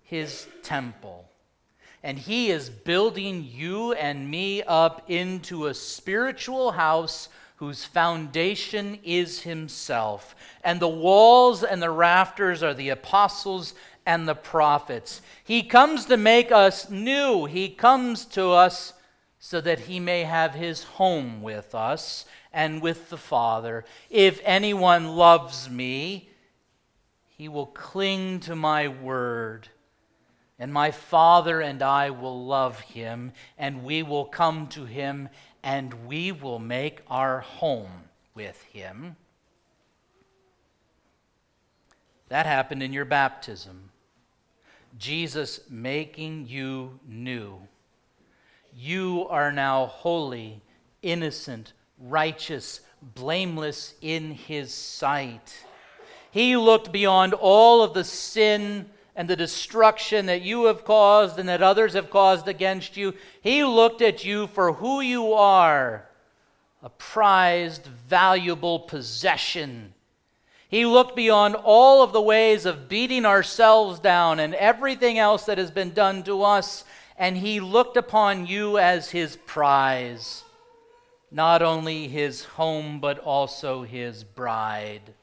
his 0.03 0.47
temple. 0.63 1.29
And 2.01 2.17
he 2.17 2.49
is 2.49 2.69
building 2.69 3.43
you 3.43 3.93
and 3.93 4.29
me 4.29 4.63
up 4.63 5.09
into 5.09 5.67
a 5.67 5.73
spiritual 5.73 6.71
house 6.71 7.27
whose 7.57 7.83
foundation 7.83 8.99
is 9.03 9.41
himself. 9.41 10.35
And 10.63 10.79
the 10.79 10.87
walls 10.87 11.63
and 11.63 11.81
the 11.81 11.91
rafters 11.91 12.63
are 12.63 12.73
the 12.73 12.89
apostles 12.89 13.73
and 14.05 14.27
the 14.27 14.35
prophets. 14.35 15.21
He 15.43 15.63
comes 15.63 16.05
to 16.05 16.17
make 16.17 16.51
us 16.51 16.89
new. 16.89 17.45
He 17.45 17.69
comes 17.69 18.25
to 18.25 18.51
us 18.51 18.93
so 19.39 19.59
that 19.61 19.81
he 19.81 19.99
may 19.99 20.23
have 20.23 20.53
his 20.53 20.83
home 20.83 21.41
with 21.41 21.75
us 21.75 22.25
and 22.53 22.81
with 22.81 23.09
the 23.09 23.17
Father. 23.17 23.85
If 24.09 24.39
anyone 24.43 25.15
loves 25.15 25.69
me, 25.69 26.29
he 27.37 27.47
will 27.47 27.67
cling 27.67 28.39
to 28.41 28.55
my 28.55 28.87
word. 28.87 29.69
And 30.59 30.73
my 30.73 30.89
Father 30.89 31.61
and 31.61 31.83
I 31.83 32.09
will 32.09 32.45
love 32.45 32.79
him, 32.79 33.31
and 33.59 33.83
we 33.83 34.01
will 34.01 34.25
come 34.25 34.67
to 34.69 34.85
him, 34.85 35.29
and 35.63 36.07
we 36.07 36.31
will 36.31 36.59
make 36.59 37.01
our 37.07 37.41
home 37.41 37.91
with 38.33 38.61
him. 38.63 39.15
That 42.29 42.45
happened 42.45 42.83
in 42.83 42.93
your 42.93 43.05
baptism. 43.05 43.89
Jesus 44.97 45.61
making 45.69 46.47
you 46.47 46.99
new. 47.07 47.59
You 48.75 49.27
are 49.29 49.51
now 49.51 49.87
holy, 49.87 50.61
innocent, 51.01 51.73
righteous, 51.99 52.81
blameless 53.01 53.93
in 54.01 54.31
his 54.31 54.73
sight. 54.73 55.65
He 56.31 56.57
looked 56.57 56.91
beyond 56.91 57.33
all 57.33 57.83
of 57.83 57.93
the 57.93 58.03
sin 58.03 58.89
and 59.17 59.27
the 59.27 59.35
destruction 59.35 60.27
that 60.27 60.43
you 60.43 60.65
have 60.65 60.85
caused 60.85 61.39
and 61.39 61.49
that 61.49 61.63
others 61.63 61.93
have 61.93 62.11
caused 62.11 62.47
against 62.47 62.95
you. 62.95 63.15
He 63.41 63.63
looked 63.63 64.03
at 64.03 64.23
you 64.23 64.45
for 64.47 64.73
who 64.73 65.01
you 65.01 65.33
are 65.33 66.07
a 66.83 66.89
prized, 66.91 67.87
valuable 67.87 68.79
possession. 68.79 69.95
He 70.69 70.85
looked 70.85 71.15
beyond 71.15 71.55
all 71.55 72.03
of 72.03 72.13
the 72.13 72.21
ways 72.21 72.67
of 72.67 72.87
beating 72.87 73.25
ourselves 73.25 73.99
down 73.99 74.39
and 74.39 74.53
everything 74.53 75.17
else 75.17 75.45
that 75.45 75.57
has 75.57 75.71
been 75.71 75.93
done 75.93 76.21
to 76.23 76.43
us 76.43 76.85
and 77.17 77.35
he 77.35 77.59
looked 77.59 77.97
upon 77.97 78.45
you 78.45 78.77
as 78.77 79.09
his 79.09 79.37
prize, 79.47 80.43
not 81.31 81.63
only 81.63 82.07
his 82.07 82.43
home, 82.43 82.99
but 82.99 83.17
also 83.17 83.81
his 83.81 84.23
bride. 84.23 85.15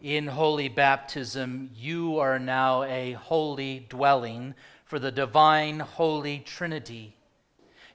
In 0.00 0.28
holy 0.28 0.68
baptism, 0.68 1.70
you 1.74 2.20
are 2.20 2.38
now 2.38 2.84
a 2.84 3.14
holy 3.14 3.84
dwelling 3.88 4.54
for 4.84 5.00
the 5.00 5.10
divine 5.10 5.80
holy 5.80 6.38
Trinity. 6.38 7.16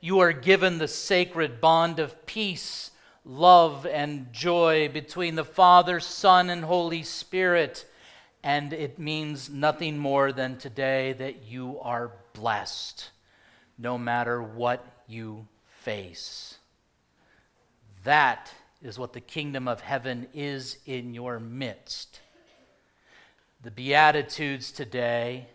You 0.02 0.20
are 0.20 0.34
given 0.34 0.80
the 0.80 0.90
sacred 0.90 1.62
bond 1.62 2.00
of 2.00 2.26
peace, 2.26 2.92
love, 3.24 3.86
and 3.86 4.34
joy 4.34 4.90
between 4.90 5.36
the 5.36 5.46
Father, 5.46 6.02
Son, 6.02 6.50
and 6.50 6.66
Holy 6.66 7.04
Spirit. 7.04 7.86
And 8.44 8.74
it 8.74 9.00
means 9.00 9.50
nothing 9.50 9.98
more 9.98 10.34
than 10.34 10.58
today 10.58 11.14
that 11.14 11.46
you 11.46 11.80
are 11.80 12.12
blessed 12.34 13.12
no 13.78 13.98
matter 13.98 14.44
what 14.44 14.86
you 15.08 15.48
face. 15.68 16.58
That 18.04 18.52
is 18.84 19.00
what 19.00 19.14
the 19.14 19.22
kingdom 19.22 19.68
of 19.68 19.80
heaven 19.82 20.28
is 20.34 20.78
in 20.86 21.14
your 21.14 21.40
midst. 21.40 22.20
The 23.62 23.72
Beatitudes 23.72 24.72
today 24.74 25.48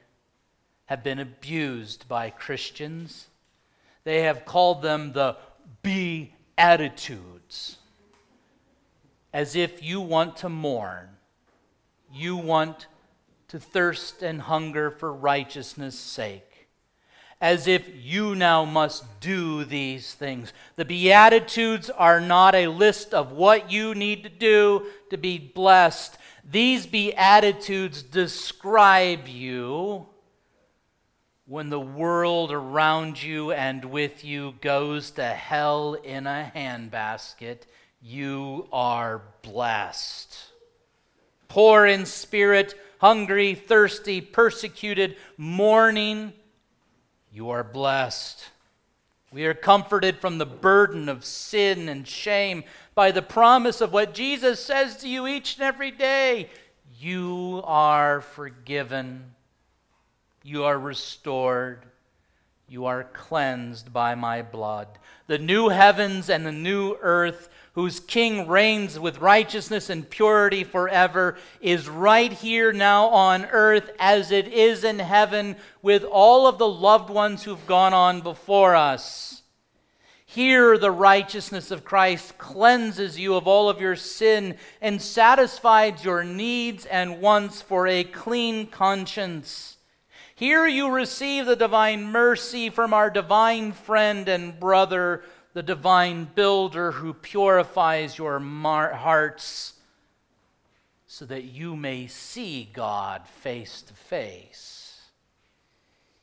have 0.87 1.05
been 1.05 1.19
abused 1.19 2.09
by 2.09 2.31
Christians. 2.31 3.27
They 4.05 4.23
have 4.23 4.47
called 4.47 4.81
them 4.81 5.13
the 5.13 5.37
Beatitudes, 5.83 7.77
as 9.35 9.55
if 9.55 9.83
you 9.83 10.01
want 10.01 10.39
to 10.39 10.49
mourn, 10.49 11.11
you 12.11 12.35
want 12.35 12.87
to 13.49 13.61
thirst 13.61 14.23
and 14.23 14.41
hunger 14.41 14.91
for 14.91 15.13
righteousness' 15.13 15.99
sake 15.99 16.48
as 17.41 17.67
if 17.67 17.89
you 17.95 18.35
now 18.35 18.65
must 18.65 19.21
do 19.21 19.65
these 19.65 20.15
things. 20.15 20.53
The 20.77 20.85
Beatitudes 20.85 21.89
are 21.91 22.21
not 22.21 22.55
a 22.55 22.67
list 22.67 23.15
of 23.15 23.33
what 23.33 23.71
you 23.71 23.95
need 23.95 24.25
to 24.25 24.29
do 24.29 24.87
to 25.11 25.17
be 25.17 25.39
blessed. 25.39 26.19
These 26.51 26.87
Beatitudes 26.87 28.03
describe 28.03 29.29
you 29.29 30.07
when 31.47 31.71
the 31.71 31.81
world 31.81 32.53
around 32.53 33.23
you 33.23 33.53
and 33.53 33.85
with 33.87 34.25
you 34.25 34.55
goes 34.61 35.13
to 35.13 35.25
hell 35.25 35.95
in 35.95 36.27
a 36.27 36.53
handbasket. 36.55 37.61
you 38.01 38.69
are 38.73 39.23
blessed. 39.43 40.37
Poor 41.49 41.87
in 41.87 42.05
spirit, 42.07 42.75
hungry, 43.01 43.55
thirsty, 43.55 44.21
persecuted, 44.21 45.17
mourning, 45.37 46.33
you 47.33 47.51
are 47.51 47.65
blessed. 47.65 48.51
We 49.31 49.45
are 49.45 49.55
comforted 49.55 50.19
from 50.19 50.39
the 50.39 50.47
burden 50.47 51.09
of 51.09 51.25
sin 51.25 51.89
and 51.89 52.09
shame 52.09 52.65
by 52.95 53.11
the 53.11 53.23
promise 53.23 53.81
of 53.81 53.93
what 53.93 54.15
Jesus 54.15 54.65
says 54.65 54.97
to 54.99 55.09
you 55.09 55.27
each 55.27 55.57
and 55.57 55.65
every 55.65 55.91
day. 55.91 56.49
You 56.99 57.63
are 57.65 58.23
forgiven. 58.23 59.35
You 60.43 60.65
are 60.65 60.79
restored. 60.79 61.85
You 62.69 62.87
are 62.87 63.05
cleansed 63.05 63.93
by 63.93 64.15
my 64.15 64.43
blood. 64.43 64.89
The 65.29 65.39
new 65.39 65.69
heavens 65.69 66.29
and 66.29 66.45
the 66.45 66.53
new 66.53 66.97
earth, 67.01 67.49
whose 67.75 68.01
king 68.01 68.49
reigns 68.49 68.99
with 68.99 69.21
righteousness 69.21 69.89
and 69.89 70.09
purity 70.09 70.65
forever, 70.65 71.37
is 71.61 71.89
right 71.89 72.33
here 72.33 72.73
now 72.73 73.07
on 73.09 73.45
earth 73.45 73.91
as 74.01 74.33
it 74.33 74.49
is 74.49 74.85
in 74.85 74.99
heaven 74.99 75.57
with 75.81 76.03
all 76.03 76.47
of 76.47 76.59
the 76.59 76.69
loved 76.69 77.11
ones 77.11 77.45
who've 77.45 77.67
gone 77.67 77.95
on 77.95 78.21
before 78.23 78.75
us. 78.75 79.43
Here, 80.25 80.77
the 80.77 80.91
righteousness 80.91 81.71
of 81.71 81.85
Christ 81.85 82.37
cleanses 82.37 83.19
you 83.19 83.35
of 83.35 83.47
all 83.47 83.71
of 83.71 83.81
your 83.81 83.97
sin 83.97 84.57
and 84.81 85.01
satisfies 85.01 86.05
your 86.05 86.23
needs 86.23 86.85
and 86.85 87.23
wants 87.23 87.63
for 87.63 87.87
a 87.87 88.05
clean 88.05 88.67
conscience. 88.67 89.78
Here, 90.39 90.69
you 90.69 90.89
receive 90.93 91.47
the 91.47 91.57
divine 91.57 92.05
mercy 92.05 92.71
from 92.71 92.95
our 92.95 93.11
divine 93.11 93.73
friend 93.73 94.29
and 94.29 94.61
brother, 94.61 95.25
the 95.53 95.65
divine 95.65 96.29
builder 96.33 96.93
who 96.93 97.13
purifies 97.13 98.17
your 98.17 98.39
mar- 98.39 98.95
hearts 98.95 99.73
so 101.09 101.25
that 101.25 101.43
you 101.43 101.75
may 101.75 102.07
see 102.07 102.71
God 102.73 103.27
face 103.27 103.83
to 103.83 103.95
face. 103.95 105.01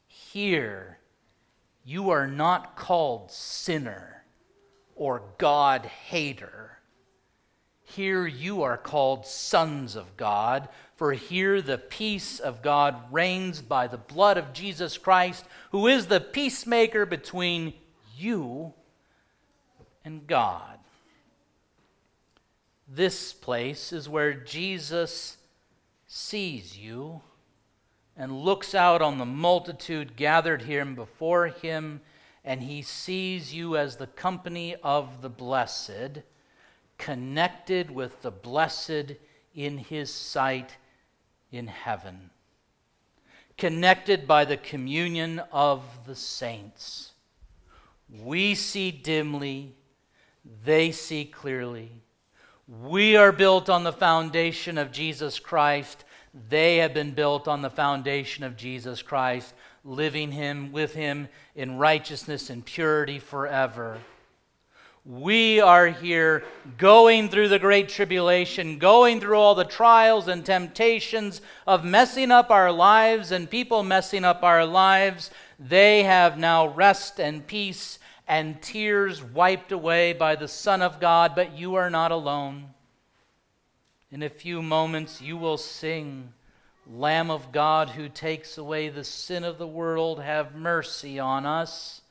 Here, 0.08 1.00
you 1.84 2.10
are 2.10 2.26
not 2.26 2.78
called 2.78 3.32
sinner 3.32 4.24
or 4.96 5.24
God 5.38 5.86
hater. 5.88 6.80
Here 7.84 8.26
you 8.26 8.64
are 8.64 8.78
called 8.78 9.26
sons 9.26 9.98
of 9.98 10.16
God, 10.16 10.70
for 10.96 11.12
here 11.12 11.62
the 11.62 11.78
peace 11.78 12.40
of 12.40 12.62
God 12.62 12.96
reigns 13.12 13.62
by 13.62 13.88
the 13.88 13.98
blood 13.98 14.38
of 14.38 14.54
Jesus 14.54 14.98
Christ, 14.98 15.46
who 15.72 15.88
is 15.88 16.08
the 16.08 16.22
peacemaker 16.22 17.06
between 17.06 17.74
you 18.18 18.74
and 20.06 20.26
God. 20.26 20.80
This 22.88 23.34
place 23.34 23.92
is 23.92 24.08
where 24.08 24.34
Jesus 24.34 25.38
sees 26.08 26.78
you 26.78 27.22
and 28.16 28.32
looks 28.32 28.74
out 28.74 29.02
on 29.02 29.18
the 29.18 29.26
multitude 29.26 30.16
gathered 30.16 30.62
here 30.62 30.86
before 30.86 31.48
him, 31.48 32.00
and 32.46 32.62
he 32.62 32.82
sees 32.82 33.54
you 33.54 33.76
as 33.76 33.98
the 33.98 34.08
company 34.08 34.76
of 34.82 35.22
the 35.22 35.30
blessed, 35.30 36.22
connected 36.98 37.92
with 37.92 38.22
the 38.22 38.32
blessed 38.32 39.14
in 39.54 39.78
his 39.78 40.14
sight 40.14 40.78
in 41.56 41.68
heaven, 41.68 42.30
connected 43.58 44.28
by 44.28 44.46
the 44.46 44.58
communion 44.58 45.40
of 45.52 45.84
the 46.06 46.16
saints. 46.16 47.12
We 48.10 48.56
see 48.56 48.92
dimly, 48.92 49.76
they 50.64 50.92
see 50.92 51.26
clearly. 51.26 51.92
We 52.68 53.16
are 53.16 53.32
built 53.32 53.70
on 53.70 53.84
the 53.84 53.94
foundation 53.94 54.78
of 54.78 54.92
Jesus 54.92 55.40
Christ 55.40 56.04
they 56.50 56.78
have 56.78 56.94
been 56.94 57.12
built 57.12 57.48
on 57.48 57.62
the 57.62 57.70
foundation 57.70 58.44
of 58.44 58.58
Jesus 58.58 59.02
Christ, 59.02 59.54
living 59.86 60.32
him 60.32 60.74
with 60.74 60.94
him 60.94 61.30
in 61.56 61.78
righteousness 61.78 62.50
and 62.50 62.66
purity 62.66 63.20
forever. 63.20 64.00
We 65.08 65.62
are 65.62 65.90
here 65.90 66.44
going 66.80 67.30
through 67.30 67.50
the 67.50 67.60
great 67.60 67.90
tribulation, 67.90 68.80
going 68.80 69.22
through 69.22 69.38
all 69.38 69.54
the 69.54 69.64
trials 69.64 70.28
and 70.28 70.44
temptations 70.44 71.42
of 71.68 71.86
messing 71.86 72.32
up 72.32 72.50
our 72.50 72.72
lives 72.72 73.32
and 73.32 73.48
people 73.48 73.84
messing 73.84 74.26
up 74.26 74.42
our 74.42 74.66
lives. 74.66 75.30
They 75.60 76.02
have 76.02 76.40
now 76.40 76.70
rest 76.70 77.20
and 77.20 77.46
peace 77.46 78.00
and 78.28 78.60
tears 78.64 79.22
wiped 79.22 79.72
away 79.72 80.14
by 80.14 80.36
the 80.36 80.48
Son 80.48 80.82
of 80.82 81.00
God, 81.00 81.34
but 81.36 81.56
you 81.56 81.76
are 81.76 81.92
not 81.92 82.12
alone. 82.12 82.72
In 84.12 84.24
a 84.24 84.30
few 84.30 84.64
moments, 84.64 85.22
you 85.22 85.38
will 85.38 85.58
sing, 85.58 86.34
Lamb 86.92 87.30
of 87.30 87.52
God 87.52 87.90
who 87.90 88.10
takes 88.10 88.58
away 88.58 88.90
the 88.90 89.04
sin 89.04 89.44
of 89.44 89.60
the 89.60 89.68
world, 89.68 90.20
have 90.20 90.56
mercy 90.56 91.20
on 91.20 91.46
us. 91.46 92.02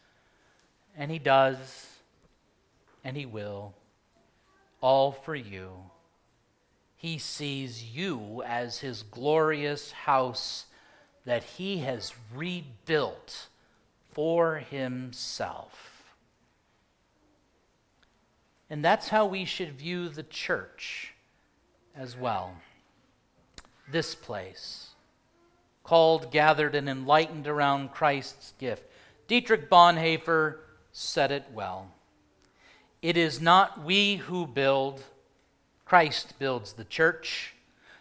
And 0.96 1.11
He 1.11 1.18
does, 1.18 1.88
and 3.04 3.16
He 3.16 3.26
will, 3.26 3.74
all 4.80 5.12
for 5.12 5.36
you. 5.36 5.70
He 6.96 7.18
sees 7.18 7.84
you 7.94 8.42
as 8.46 8.78
His 8.78 9.02
glorious 9.02 9.92
house 9.92 10.66
that 11.26 11.42
He 11.42 11.78
has 11.78 12.14
rebuilt 12.34 13.48
for 14.12 14.56
Himself. 14.56 16.14
And 18.70 18.84
that's 18.84 19.08
how 19.08 19.26
we 19.26 19.44
should 19.44 19.78
view 19.78 20.08
the 20.08 20.22
church 20.22 21.12
as 21.94 22.16
well. 22.16 22.56
This 23.90 24.14
place, 24.14 24.88
called, 25.82 26.32
gathered, 26.32 26.74
and 26.74 26.88
enlightened 26.88 27.46
around 27.46 27.92
Christ's 27.92 28.54
gift. 28.58 28.84
Dietrich 29.28 29.68
Bonhoeffer 29.68 30.56
said 30.92 31.30
it 31.30 31.44
well. 31.52 31.90
It 33.04 33.16
is 33.16 33.40
not 33.40 33.84
we 33.84 34.16
who 34.16 34.46
build, 34.46 35.04
Christ 35.84 36.38
builds 36.38 36.72
the 36.72 36.84
church. 36.84 37.54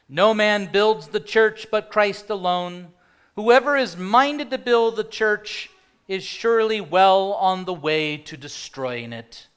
No 0.08 0.34
man 0.34 0.72
builds 0.72 1.10
the 1.10 1.20
church 1.20 1.68
but 1.70 1.92
Christ 1.92 2.30
alone. 2.30 2.88
Whoever 3.36 3.76
is 3.76 3.98
minded 3.98 4.50
to 4.52 4.58
build 4.58 4.96
the 4.96 5.04
church 5.04 5.70
is 6.08 6.24
surely 6.24 6.82
well 6.82 7.34
on 7.34 7.66
the 7.66 7.74
way 7.74 8.18
to 8.18 8.38
destroying 8.38 9.14
it 9.14 9.48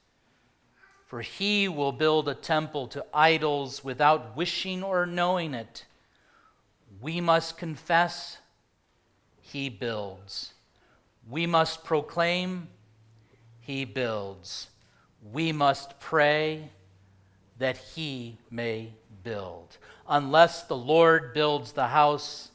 for 1.07 1.21
he 1.21 1.69
will 1.69 1.93
build 1.93 2.27
a 2.27 2.35
temple 2.35 2.85
to 2.85 3.05
idols 3.13 3.81
without 3.81 4.35
wishing 4.35 4.83
or 4.83 5.05
knowing 5.05 5.53
it. 5.53 5.85
We 6.99 7.21
must 7.21 7.57
confess, 7.57 8.39
he 9.39 9.69
builds. 9.69 10.53
We 11.29 11.47
must 11.47 11.85
proclaim, 11.85 12.67
he 13.61 13.85
builds. 13.85 14.67
We 15.21 15.51
must 15.51 15.99
pray 15.99 16.69
that 17.57 17.77
he 17.77 18.37
may 18.49 18.93
build. 19.23 19.77
Unless 20.07 20.63
the 20.63 20.77
Lord 20.77 21.33
builds 21.33 21.71
the 21.71 21.87
house, 21.87 22.51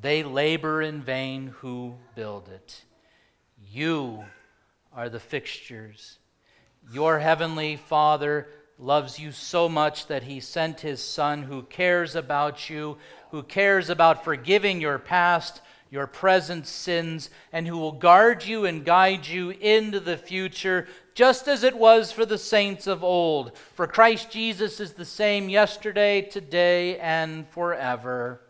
they 0.00 0.22
labor 0.22 0.82
in 0.82 1.02
vain 1.02 1.48
who 1.58 1.94
build 2.14 2.48
it. 2.48 2.84
You 3.70 4.24
are 4.92 5.08
the 5.08 5.20
fixtures 5.20 6.18
your 6.92 7.18
heavenly 7.18 7.76
Father 7.76 8.48
loves 8.78 9.18
you 9.18 9.32
so 9.32 9.68
much 9.68 10.06
that 10.06 10.22
he 10.22 10.40
sent 10.40 10.80
his 10.80 11.02
Son 11.02 11.42
who 11.42 11.62
cares 11.62 12.14
about 12.14 12.70
you, 12.70 12.96
who 13.30 13.42
cares 13.42 13.90
about 13.90 14.24
forgiving 14.24 14.80
your 14.80 14.98
past, 14.98 15.60
your 15.90 16.06
present 16.06 16.66
sins, 16.66 17.28
and 17.52 17.66
who 17.66 17.76
will 17.76 17.92
guard 17.92 18.44
you 18.44 18.64
and 18.64 18.84
guide 18.84 19.26
you 19.26 19.50
into 19.50 20.00
the 20.00 20.16
future, 20.16 20.86
just 21.18 21.48
as 21.48 21.64
it 21.64 21.76
was 21.76 22.12
for 22.12 22.24
the 22.24 22.38
saints 22.38 22.86
of 22.86 23.02
old. 23.02 23.50
For 23.74 23.88
Christ 23.88 24.30
Jesus 24.30 24.78
is 24.78 24.92
the 24.92 25.04
same 25.04 25.48
yesterday, 25.48 26.22
today, 26.22 26.96
and 27.00 27.44
forever. 27.48 28.40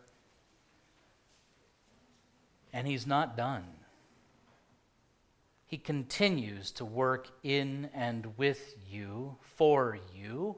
And 2.71 2.87
he's 2.87 3.07
not 3.07 3.35
done. 3.35 3.63
He 5.65 5.79
continues 5.79 6.69
to 6.73 6.85
work 6.85 7.29
in 7.41 7.89
and 7.91 8.37
with 8.37 8.75
you, 8.87 9.37
for 9.41 9.97
you. 10.15 10.55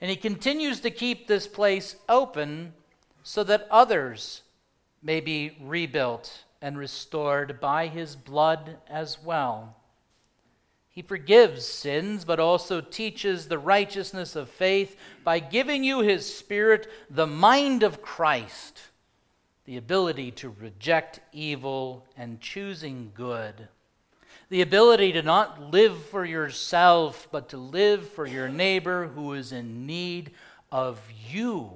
And 0.00 0.08
He 0.08 0.16
continues 0.16 0.80
to 0.80 0.90
keep 0.90 1.26
this 1.26 1.46
place 1.46 1.96
open 2.08 2.72
so 3.22 3.44
that 3.44 3.68
others 3.70 4.40
may 5.02 5.20
be 5.20 5.58
rebuilt 5.60 6.44
and 6.62 6.78
restored 6.78 7.60
by 7.60 7.88
His 7.88 8.16
blood 8.16 8.78
as 8.88 9.22
well. 9.22 9.76
He 11.00 11.06
forgives 11.06 11.64
sins, 11.64 12.26
but 12.26 12.38
also 12.38 12.82
teaches 12.82 13.48
the 13.48 13.58
righteousness 13.58 14.36
of 14.36 14.50
faith 14.50 14.98
by 15.24 15.38
giving 15.38 15.82
you 15.82 16.00
His 16.00 16.30
Spirit, 16.30 16.90
the 17.08 17.26
mind 17.26 17.82
of 17.82 18.02
Christ, 18.02 18.82
the 19.64 19.78
ability 19.78 20.30
to 20.32 20.50
reject 20.50 21.20
evil 21.32 22.06
and 22.18 22.38
choosing 22.38 23.12
good. 23.14 23.68
the 24.50 24.60
ability 24.60 25.12
to 25.12 25.22
not 25.22 25.70
live 25.70 26.04
for 26.06 26.24
yourself, 26.24 27.28
but 27.30 27.48
to 27.48 27.56
live 27.56 28.06
for 28.10 28.26
your 28.26 28.48
neighbor 28.48 29.06
who 29.06 29.32
is 29.32 29.52
in 29.52 29.86
need 29.86 30.32
of 30.70 31.00
you, 31.30 31.70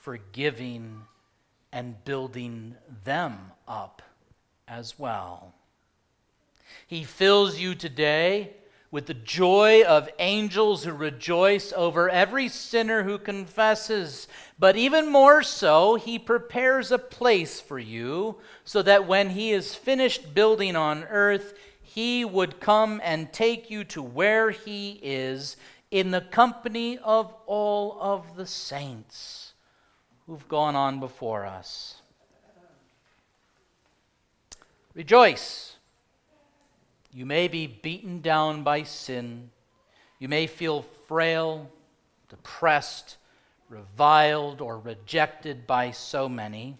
forgiving 0.00 1.02
and 1.72 2.02
building 2.04 2.74
them 3.04 3.52
up 3.68 4.02
as 4.66 4.98
well. 4.98 5.52
He 6.86 7.04
fills 7.04 7.58
you 7.58 7.74
today 7.74 8.52
with 8.90 9.06
the 9.06 9.14
joy 9.14 9.82
of 9.84 10.08
angels 10.18 10.84
who 10.84 10.92
rejoice 10.92 11.72
over 11.76 12.08
every 12.08 12.48
sinner 12.48 13.02
who 13.02 13.18
confesses. 13.18 14.28
But 14.58 14.76
even 14.76 15.10
more 15.10 15.42
so, 15.42 15.96
he 15.96 16.18
prepares 16.18 16.90
a 16.90 16.98
place 16.98 17.60
for 17.60 17.78
you 17.78 18.38
so 18.64 18.82
that 18.82 19.06
when 19.06 19.30
he 19.30 19.50
is 19.50 19.74
finished 19.74 20.34
building 20.34 20.76
on 20.76 21.04
earth, 21.04 21.54
he 21.82 22.24
would 22.24 22.60
come 22.60 23.00
and 23.04 23.32
take 23.32 23.70
you 23.70 23.84
to 23.84 24.02
where 24.02 24.50
he 24.50 25.00
is 25.02 25.56
in 25.90 26.10
the 26.10 26.20
company 26.20 26.98
of 26.98 27.34
all 27.46 27.98
of 28.00 28.36
the 28.36 28.46
saints 28.46 29.54
who've 30.26 30.48
gone 30.48 30.76
on 30.76 31.00
before 31.00 31.44
us. 31.44 32.00
Rejoice 34.94 35.75
you 37.16 37.24
may 37.24 37.48
be 37.48 37.66
beaten 37.66 38.20
down 38.20 38.62
by 38.62 38.82
sin. 38.82 39.48
You 40.18 40.28
may 40.28 40.46
feel 40.46 40.84
frail, 41.08 41.70
depressed, 42.28 43.16
reviled, 43.70 44.60
or 44.60 44.78
rejected 44.78 45.66
by 45.66 45.92
so 45.92 46.28
many. 46.28 46.76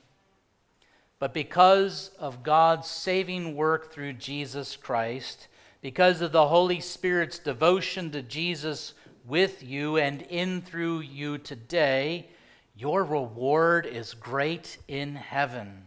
But 1.19 1.33
because 1.33 2.11
of 2.19 2.43
God's 2.43 2.87
saving 2.87 3.57
work 3.57 3.91
through 3.91 4.13
Jesus 4.13 4.77
Christ, 4.77 5.49
because 5.81 6.21
of 6.21 6.33
the 6.33 6.49
Holy 6.49 6.81
Spirit's 6.81 7.39
devotion 7.39 8.11
to 8.11 8.21
Jesus 8.21 8.93
with 9.27 9.63
you 9.63 9.97
and 9.97 10.21
in 10.21 10.61
through 10.61 11.01
you 11.01 11.39
today, 11.39 12.29
your 12.77 13.05
reward 13.05 13.87
is 13.87 14.13
great 14.13 14.77
in 14.87 15.15
heaven. 15.15 15.85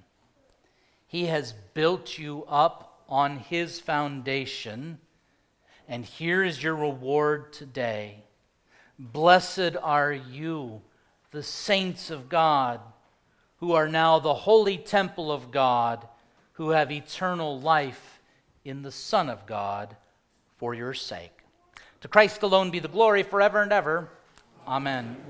He 1.06 1.28
has 1.28 1.54
built 1.76 2.18
you 2.18 2.46
up 2.48 2.89
on 3.10 3.38
his 3.38 3.80
foundation. 3.80 5.00
And 5.88 6.06
here 6.06 6.44
is 6.44 6.64
your 6.64 6.76
reward 6.76 7.52
today. 7.52 8.24
Blessed 8.98 9.76
are 9.82 10.14
you, 10.14 10.82
the 11.32 11.44
saints 11.44 12.12
of 12.12 12.30
God, 12.30 12.80
who 13.58 13.74
are 13.74 13.90
now 13.90 14.20
the 14.20 14.34
holy 14.34 14.78
temple 14.78 15.32
of 15.32 15.52
God, 15.52 16.08
who 16.54 16.70
have 16.70 16.92
eternal 16.92 17.60
life 17.60 18.22
in 18.64 18.84
the 18.84 18.92
Son 18.92 19.30
of 19.30 19.46
God 19.46 19.96
for 20.58 20.74
your 20.74 20.94
sake. 20.94 21.32
To 22.02 22.08
Christ 22.08 22.44
alone 22.44 22.70
be 22.70 22.80
the 22.80 22.88
glory 22.88 23.24
forever 23.24 23.62
and 23.62 23.74
ever. 23.74 24.10
Amen. 24.68 25.20